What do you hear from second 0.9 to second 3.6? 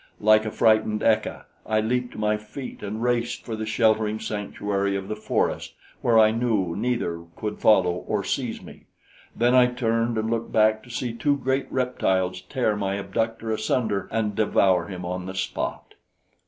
ecca I leaped to my feet and raced for